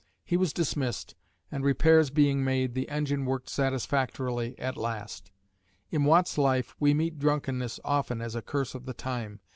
He 0.25 0.35
was 0.35 0.51
dismissed, 0.51 1.13
and, 1.51 1.63
repairs 1.63 2.09
being 2.09 2.43
made, 2.43 2.73
the 2.73 2.89
engine 2.89 3.23
worked 3.23 3.49
satisfactorily 3.49 4.57
at 4.57 4.75
last. 4.75 5.29
In 5.91 6.05
Watt's 6.05 6.39
life, 6.39 6.73
we 6.79 6.91
meet 6.91 7.19
drunkenness 7.19 7.79
often 7.85 8.19
as 8.19 8.33
a 8.33 8.41
curse 8.41 8.73
of 8.73 8.87
the 8.87 8.95
time. 8.95 9.41